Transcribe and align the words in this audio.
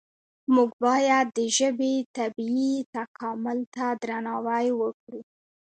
موږ 0.53 0.71
باید 0.85 1.25
د 1.37 1.39
ژبې 1.57 1.93
طبیعي 2.17 2.75
تکامل 2.95 3.59
ته 3.75 3.85
درناوی 4.01 4.67
وکړو. 4.81 5.21